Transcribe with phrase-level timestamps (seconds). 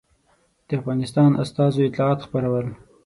[0.67, 2.67] د افغانستان استازو اطلاعات خپرول.